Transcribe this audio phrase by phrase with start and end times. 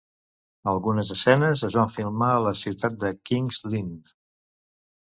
[0.71, 3.97] Algunes escenes es van filmar a la ciutat de King's Lynn.